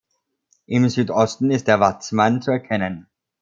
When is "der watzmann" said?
1.67-2.41